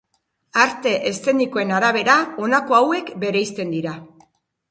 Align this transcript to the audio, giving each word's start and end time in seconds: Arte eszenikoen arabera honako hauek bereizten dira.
Arte 0.61 0.93
eszenikoen 1.09 1.73
arabera 1.81 2.15
honako 2.45 2.77
hauek 2.79 3.13
bereizten 3.25 3.77
dira. 3.77 3.93